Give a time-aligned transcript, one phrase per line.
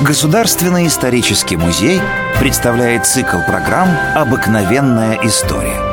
[0.00, 2.00] Государственный исторический музей
[2.38, 5.87] представляет цикл программ «Обыкновенная история».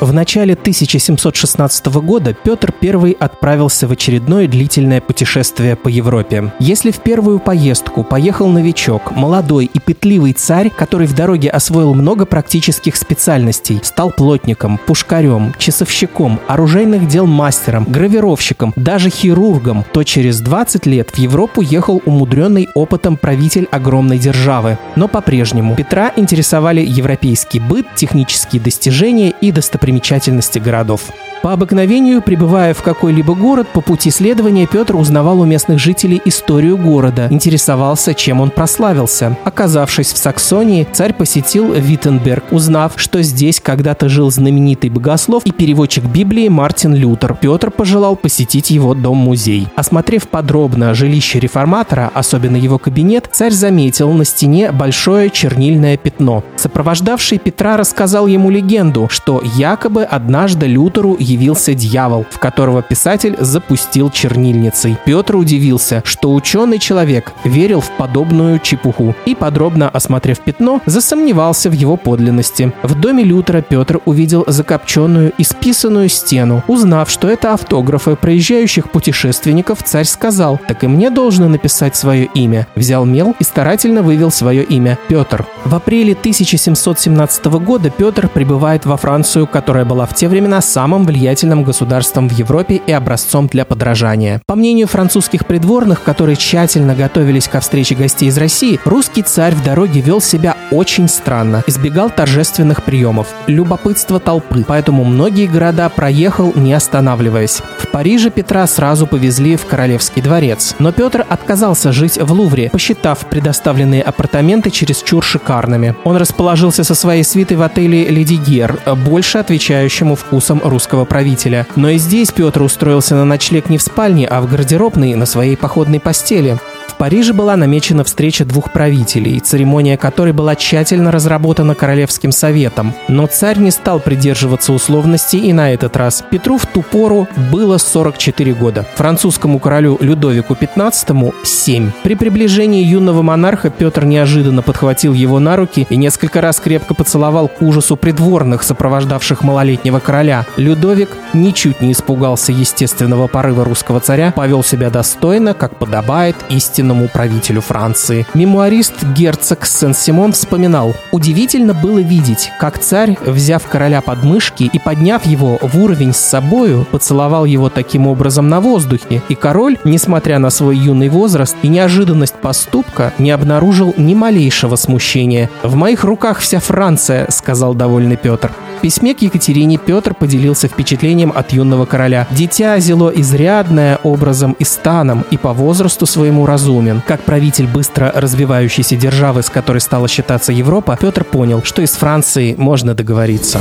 [0.00, 6.52] В начале 1716 года Петр I отправился в очередное длительное путешествие по Европе.
[6.60, 12.26] Если в первую поездку поехал новичок, молодой и петливый царь, который в дороге освоил много
[12.26, 20.86] практических специальностей, стал плотником, пушкарем, часовщиком, оружейных дел мастером, гравировщиком, даже хирургом, то через 20
[20.86, 24.78] лет в Европу ехал умудренный опытом правитель огромной державы.
[24.94, 31.10] Но по-прежнему Петра интересовали европейский быт, технические достижения и достопримечательности достопримечательности городов.
[31.42, 36.76] По обыкновению, прибывая в какой-либо город, по пути следования Петр узнавал у местных жителей историю
[36.76, 39.36] города, интересовался, чем он прославился.
[39.44, 46.04] Оказавшись в Саксонии, царь посетил Виттенберг, узнав, что здесь когда-то жил знаменитый богослов и переводчик
[46.04, 47.36] Библии Мартин Лютер.
[47.40, 49.68] Петр пожелал посетить его дом-музей.
[49.76, 56.42] Осмотрев подробно жилище реформатора, особенно его кабинет, царь заметил на стене большое чернильное пятно.
[56.56, 59.40] Сопровождавший Петра рассказал ему легенду, что
[59.78, 64.96] якобы однажды Лютеру явился дьявол, в которого писатель запустил чернильницей.
[65.04, 71.74] Петр удивился, что ученый человек верил в подобную чепуху и, подробно осмотрев пятно, засомневался в
[71.74, 72.72] его подлинности.
[72.82, 76.64] В доме Лютера Петр увидел закопченную и списанную стену.
[76.66, 82.66] Узнав, что это автографы проезжающих путешественников, царь сказал, так и мне должно написать свое имя.
[82.74, 85.46] Взял мел и старательно вывел свое имя– Петр.
[85.64, 91.62] В апреле 1717 года Петр прибывает во Францию, которая была в те времена самым влиятельным
[91.62, 94.40] государством в Европе и образцом для подражания.
[94.46, 99.62] По мнению французских придворных, которые тщательно готовились ко встрече гостей из России, русский царь в
[99.62, 106.72] дороге вел себя очень странно, избегал торжественных приемов, любопытства толпы, поэтому многие города проехал, не
[106.72, 107.62] останавливаясь.
[107.78, 113.26] В Париже Петра сразу повезли в Королевский дворец, но Петр отказался жить в Лувре, посчитав
[113.26, 115.94] предоставленные апартаменты чересчур шикарными.
[116.04, 121.66] Он расположился со своей свитой в отеле «Леди Гер», больше отвечающему вкусам русского правителя.
[121.74, 125.56] Но и здесь Петр устроился на ночлег не в спальне, а в гардеробной на своей
[125.56, 126.58] походной постели.
[126.98, 132.92] Париже была намечена встреча двух правителей, церемония которой была тщательно разработана Королевским советом.
[133.06, 136.24] Но царь не стал придерживаться условностей и на этот раз.
[136.28, 138.84] Петру в ту пору было 44 года.
[138.96, 141.92] Французскому королю Людовику XV– 7.
[142.02, 147.46] При приближении юного монарха Петр неожиданно подхватил его на руки и несколько раз крепко поцеловал
[147.46, 150.46] к ужасу придворных, сопровождавших малолетнего короля.
[150.56, 157.08] Людовик ничуть не испугался естественного порыва русского царя, повел себя достойно, как подобает истинно истинному
[157.08, 158.26] правителю Франции.
[158.34, 165.26] Мемуарист герцог Сен-Симон вспоминал, «Удивительно было видеть, как царь, взяв короля под мышки и подняв
[165.26, 170.50] его в уровень с собою, поцеловал его таким образом на воздухе, и король, несмотря на
[170.50, 175.50] свой юный возраст и неожиданность поступка, не обнаружил ни малейшего смущения.
[175.62, 178.50] «В моих руках вся Франция»,— сказал довольный Петр.
[178.78, 182.28] В письме к Екатерине Петр поделился впечатлением от юного короля.
[182.30, 187.02] «Дитя зело изрядное образом и станом, и по возрасту своему разумен.
[187.04, 192.54] Как правитель быстро развивающейся державы, с которой стала считаться Европа, Петр понял, что из Франции
[192.56, 193.60] можно договориться».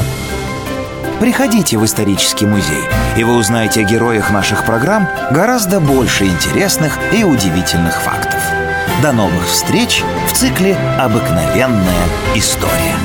[1.19, 2.83] Приходите в исторический музей,
[3.17, 8.39] и вы узнаете о героях наших программ гораздо больше интересных и удивительных фактов.
[9.01, 12.05] До новых встреч в цикле «Обыкновенная
[12.35, 12.96] история».